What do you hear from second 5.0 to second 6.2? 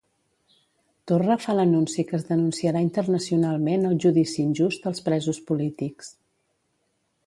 presos polítics.